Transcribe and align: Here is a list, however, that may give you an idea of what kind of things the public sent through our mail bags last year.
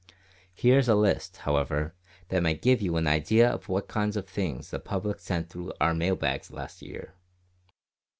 Here 0.55 0.79
is 0.79 0.87
a 0.89 0.95
list, 0.95 1.37
however, 1.37 1.93
that 2.29 2.41
may 2.41 2.55
give 2.55 2.81
you 2.81 2.97
an 2.97 3.05
idea 3.05 3.47
of 3.47 3.69
what 3.69 3.87
kind 3.87 4.17
of 4.17 4.27
things 4.27 4.71
the 4.71 4.79
public 4.79 5.19
sent 5.19 5.47
through 5.51 5.73
our 5.79 5.93
mail 5.93 6.15
bags 6.15 6.49
last 6.49 6.81
year. 6.81 7.13